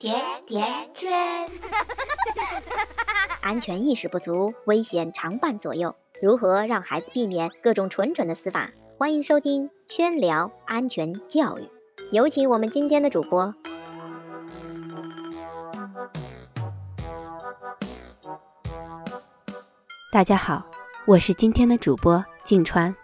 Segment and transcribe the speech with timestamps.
[0.00, 1.12] 甜甜圈，
[3.42, 5.94] 安全意识不足，危险常伴左右。
[6.22, 8.70] 如何让孩子避免各种蠢蠢的死法？
[8.98, 11.62] 欢迎收听《圈聊安全教育》，
[12.12, 13.54] 有请我们今天的主播。
[20.10, 20.64] 大家好，
[21.04, 22.96] 我是今天的主播静川，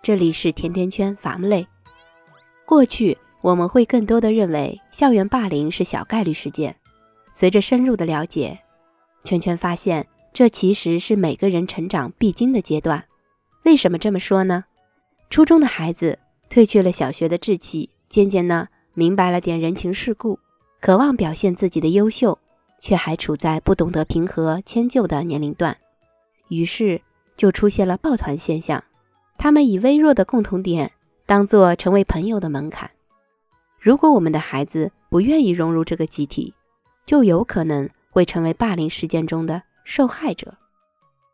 [0.00, 1.66] 这里是甜甜圈伐木类。
[2.64, 3.18] 过去。
[3.44, 6.74] 我们会更多的认为校园霸凌是小概率事件。
[7.30, 8.58] 随着深入的了解，
[9.22, 13.04] 圈圈发现这其实是每个人成长必经的阶段。
[13.64, 14.64] 为什么这么说呢？
[15.28, 16.18] 初中的孩子
[16.48, 20.38] 褪去了小学的稚气，渐渐呢明白了点人情世故，
[20.80, 22.38] 渴望表现自己的优秀，
[22.80, 25.76] 却还处在不懂得平和迁就的年龄段，
[26.48, 27.02] 于是
[27.36, 28.82] 就出现了抱团现象。
[29.36, 30.92] 他们以微弱的共同点
[31.26, 32.90] 当做成为朋友的门槛。
[33.84, 36.54] 如果我们的孩子不愿意融入这个集体，
[37.04, 40.54] 就有可能会成为霸凌事件中的受害者；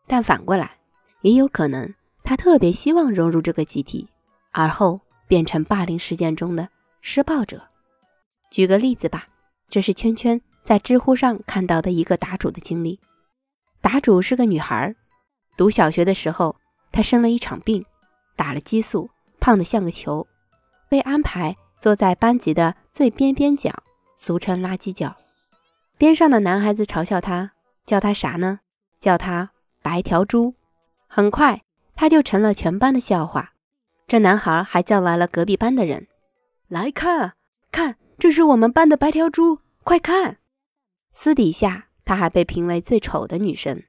[0.05, 0.79] 但反过来，
[1.21, 1.93] 也有可能
[2.25, 4.09] 他特别希望融入这个集体，
[4.51, 6.67] 而后变成霸凌事件中的
[6.99, 7.65] 施暴者。
[8.49, 9.29] 举个例子吧，
[9.69, 12.99] 这是圈圈在知乎上看到的一个答主的经历。
[13.79, 14.93] 答主是个女孩，
[15.55, 16.57] 读小学的时候，
[16.91, 17.85] 她生了一场病，
[18.35, 20.27] 打了激素，胖得像个球，
[20.89, 21.55] 被安排。
[21.81, 23.73] 坐在班级的最边边角，
[24.15, 25.15] 俗称垃圾角。
[25.97, 27.53] 边上的男孩子嘲笑他，
[27.87, 28.59] 叫他啥呢？
[28.99, 29.49] 叫他
[29.81, 30.53] 白条猪。
[31.07, 31.63] 很快，
[31.95, 33.53] 他就成了全班的笑话。
[34.07, 36.07] 这男孩还叫来了隔壁班的人，
[36.67, 37.33] 来看，
[37.71, 40.37] 看，这是我们班的白条猪，快看！
[41.11, 43.81] 私底下，他还被评为最丑的女生。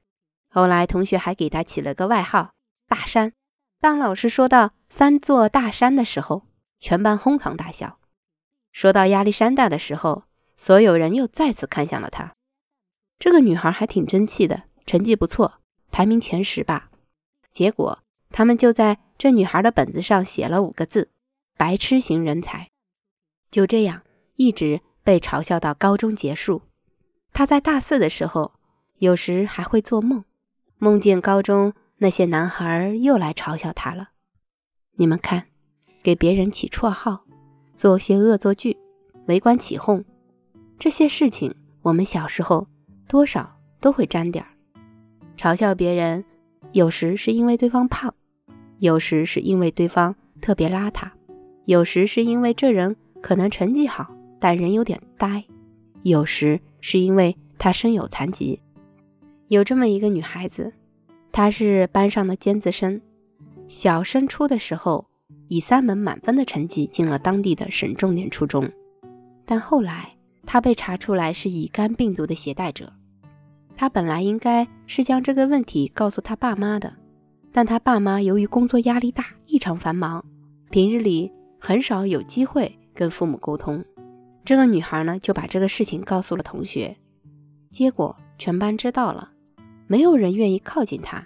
[0.48, 2.52] 后来，同学还给他起了个外号
[2.88, 3.34] “大山”。
[3.82, 6.44] 当老师说到“三座大山”的时候，
[6.83, 8.00] 全班哄堂大笑。
[8.72, 10.25] 说到亚历山大的时候，
[10.56, 12.34] 所有人又再次看向了她。
[13.20, 15.61] 这个女孩还挺争气的，成绩不错，
[15.92, 16.91] 排名前十吧。
[17.52, 21.11] 结果他们就在这女孩的本子上写了五个字
[21.56, 22.68] ：“白痴型人才。”
[23.48, 24.02] 就这样
[24.35, 26.62] 一直被嘲笑到高中结束。
[27.33, 28.55] 她在大四的时候，
[28.98, 30.24] 有时还会做梦，
[30.79, 34.08] 梦见高中那些男孩又来嘲笑她了。
[34.96, 35.52] 你们看。
[36.02, 37.24] 给别人起绰号，
[37.77, 38.77] 做些恶作剧，
[39.27, 40.05] 围观起哄，
[40.79, 42.67] 这些事情我们小时候
[43.07, 44.51] 多少都会沾点儿。
[45.36, 46.24] 嘲笑别人，
[46.73, 48.12] 有时是因为对方胖，
[48.79, 51.08] 有时是因为对方特别邋遢，
[51.67, 55.45] 有时是因为这人可能成绩好，但人有点呆，
[56.02, 58.61] 有时是因为他身有残疾。
[59.46, 60.73] 有这么一个女孩子，
[61.30, 63.01] 她是班上的尖子生，
[63.68, 65.11] 小升初的时候。
[65.52, 68.67] 以三门满分的成绩进了当地的省重点初中，
[69.45, 72.90] 但后来他被查出来是乙肝病毒的携带者。
[73.77, 76.95] 他本来应该是将这个问题告诉他爸妈的，
[77.52, 80.24] 但他爸妈由于工作压力大，异常繁忙，
[80.70, 81.30] 平日里
[81.61, 83.85] 很少有机会跟父母沟通。
[84.46, 86.96] 这个女孩呢，就把这个事情告诉了同学，
[87.70, 89.30] 结果全班知道了，
[89.86, 91.23] 没有人愿意靠近她，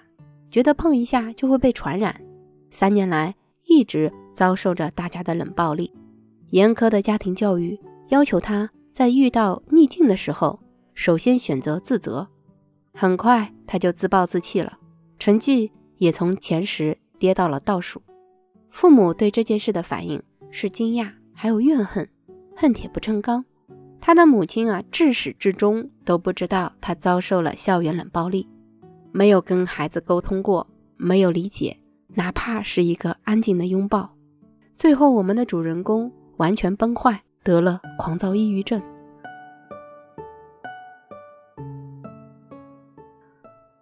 [0.50, 2.20] 觉得碰一下就会被传染。
[2.72, 3.36] 三年来。
[3.66, 5.92] 一直遭受着大家的冷暴力，
[6.50, 7.78] 严苛的家庭教育
[8.08, 10.60] 要求他在遇到逆境的时候，
[10.94, 12.28] 首先选择自责。
[12.94, 14.78] 很快他就自暴自弃了，
[15.18, 18.00] 成绩也从前十跌到了倒数。
[18.70, 22.08] 父母对这件事的反应是惊讶，还有怨恨，
[22.54, 23.44] 恨铁不成钢。
[24.00, 28.48] 他的母亲啊，至始至终都不知道他遭受了校园冷暴力，
[29.10, 31.78] 没有跟孩子沟通过，没有理解。
[32.18, 34.16] 哪怕是一个安静的拥抱，
[34.74, 38.80] 最后我们的主人公完全崩坏，得了狂躁抑郁症。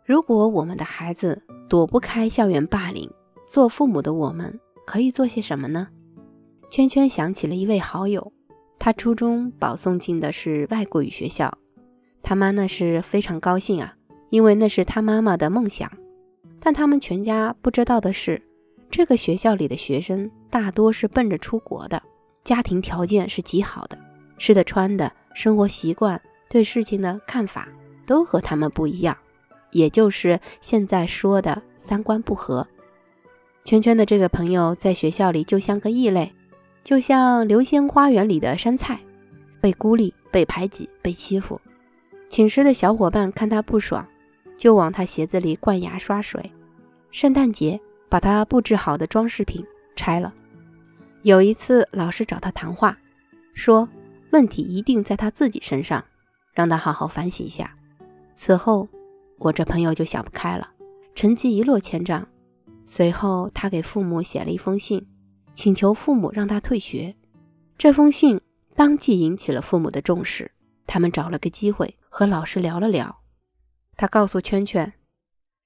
[0.04, 3.08] 如果我们的孩子躲不开校园霸凌，
[3.46, 5.86] 做父母的我们可以做些什么呢？
[6.68, 8.32] 圈圈想起了一位好友，
[8.80, 11.56] 他初中保送进的是外国语学校，
[12.20, 13.94] 他妈那是非常高兴啊，
[14.30, 15.88] 因为那是他妈妈的梦想。
[16.64, 18.40] 但他们全家不知道的是，
[18.90, 22.02] 这个学校里的学生大多是奔着出国的，
[22.42, 23.98] 家庭条件是极好的，
[24.38, 26.18] 吃的穿的生活习惯、
[26.48, 27.68] 对事情的看法
[28.06, 29.14] 都和他们不一样，
[29.72, 32.66] 也就是现在说的三观不合。
[33.62, 36.32] 圈圈的这个朋友在学校里就像个异类，
[36.82, 38.98] 就像流星花园里的山菜，
[39.60, 41.60] 被孤立、被排挤、被欺负。
[42.30, 44.08] 寝室的小伙伴看他不爽。
[44.56, 46.52] 就往他鞋子里灌牙刷水。
[47.10, 49.64] 圣诞节把他布置好的装饰品
[49.94, 50.34] 拆了。
[51.22, 52.98] 有一次，老师找他谈话，
[53.54, 53.88] 说
[54.30, 56.04] 问题一定在他自己身上，
[56.52, 57.76] 让他好好反省一下。
[58.34, 58.88] 此后，
[59.38, 60.70] 我这朋友就想不开了，
[61.14, 62.26] 成绩一落千丈。
[62.84, 65.06] 随后，他给父母写了一封信，
[65.54, 67.14] 请求父母让他退学。
[67.78, 68.40] 这封信
[68.74, 70.50] 当即引起了父母的重视，
[70.86, 73.20] 他们找了个机会和老师聊了聊。
[73.96, 74.92] 他告诉圈圈，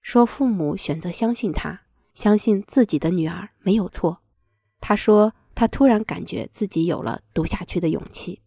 [0.02, 1.82] 说父母选择相信他，
[2.14, 4.22] 相信自己的女儿没有错。
[4.80, 8.40] 他说，他突然感觉自己有了读下去的勇气。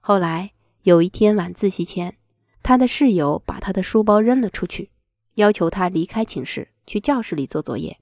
[0.00, 2.16] 后来有一天晚自习前，
[2.62, 4.90] 他的室友把他的书包扔了出去，
[5.34, 6.68] 要求他离开寝室。
[6.86, 7.98] 去教室里做作业，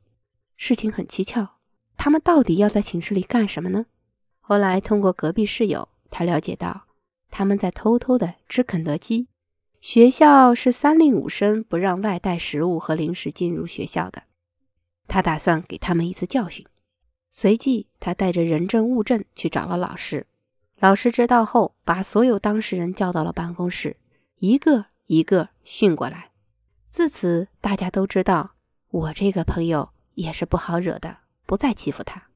[0.58, 1.56] 事情很蹊跷。
[1.96, 3.86] 他们到底要在寝室里干什么呢？
[4.42, 6.84] 后来通过隔壁室友，他了解到
[7.30, 9.28] 他们在偷偷的吃肯德基。
[9.84, 14.22] 学校是三令五申不让外带食物和零食进入学校的。
[15.06, 16.64] 他打算给他们一次教训。
[17.30, 20.26] 随即，他带着人证物证去找了老师。
[20.78, 23.98] 老师知道后，把所有当事人叫到了办公室，
[24.38, 26.30] 一个一个训过来。
[26.88, 28.54] 自此，大家都知道。
[28.88, 32.28] 我这个朋友也是不好惹的，不再欺负他。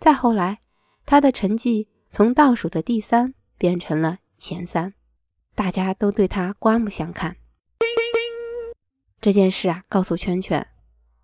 [0.00, 0.62] 再后来，
[1.06, 4.94] 他的成绩从倒数的第三变成了前三，
[5.58, 7.36] 大家都对他刮目相看。
[9.20, 10.64] 这件事啊，告诉圈圈，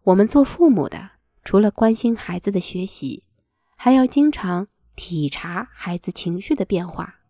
[0.03, 1.11] 我们做父母的，
[1.45, 3.23] 除了关心孩子的学习，
[3.77, 4.67] 还要经常
[4.97, 7.21] 体察孩子情绪的变化。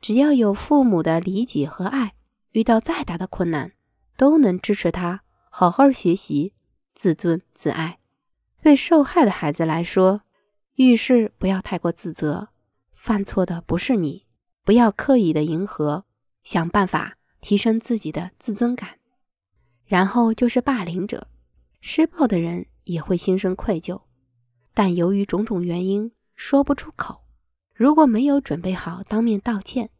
[0.00, 2.14] 只要有父母的理解和爱，
[2.52, 3.72] 遇到再大的困难，
[4.16, 5.20] 都能支持他
[5.50, 6.54] 好好学习。
[6.94, 7.98] 自尊自爱，
[8.62, 10.22] 对受害的孩子来说，
[10.76, 12.48] 遇事不要太过自责，
[12.94, 14.24] 犯错的不是你，
[14.64, 16.06] 不要刻意的迎合，
[16.42, 18.98] 想办法提升自己的自尊感。
[19.86, 21.26] 然后就是霸凌者，
[21.80, 24.02] 施暴的人也会心生愧疚，
[24.72, 27.22] 但由于种种原因说不出口。
[27.74, 29.90] 如果没有准备好当面道歉，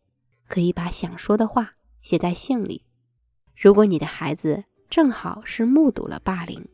[0.47, 1.73] 可以把想说的话
[2.03, 2.85] 写在信里。
[3.57, 6.65] 如果你的孩子正好是目睹了霸凌，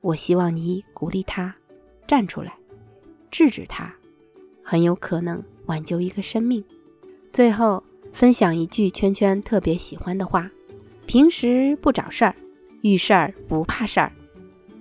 [0.00, 1.54] 我希望你鼓励他
[2.06, 2.56] 站出来，
[3.30, 3.94] 制止他，
[4.64, 6.64] 很有可能挽救一个生命。
[7.32, 10.50] 最后分享一句圈圈特别喜欢的话：
[11.06, 12.34] 平时不找事儿，
[12.82, 14.12] 遇事儿不怕事儿。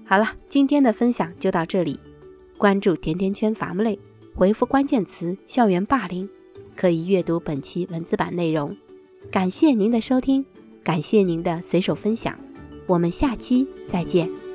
[0.06, 2.00] 好了，今天的分享就到这里。
[2.58, 3.98] 关注甜甜圈伐木累，
[4.36, 6.28] 回复关键词“校园霸凌”，
[6.76, 8.76] 可以阅读本期文字版内容。
[9.32, 10.46] 感谢您的收听，
[10.84, 12.38] 感谢您的随手分享，
[12.88, 14.49] 我们下期再见。